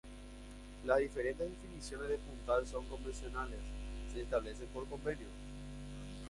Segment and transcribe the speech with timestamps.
[0.83, 3.59] Las diferentes definiciones de puntal son convencionales:
[4.11, 5.27] se establecen por convenio.